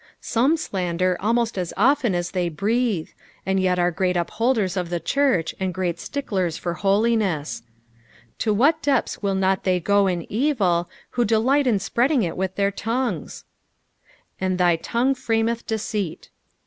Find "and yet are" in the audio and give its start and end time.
3.45-3.91